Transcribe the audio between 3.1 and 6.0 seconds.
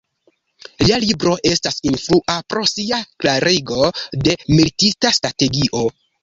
klarigo de militista strategio.